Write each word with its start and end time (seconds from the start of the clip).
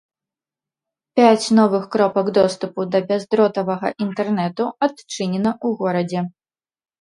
Пяць 1.19 1.51
новых 1.59 1.83
кропак 1.95 2.31
доступу 2.37 2.85
да 2.95 3.01
бяздротавага 3.11 3.87
інтэрнэту 4.07 4.63
адчынена 4.89 5.51
ў 5.65 5.67
горадзе. 5.85 6.19